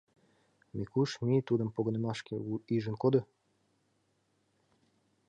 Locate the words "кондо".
3.01-3.21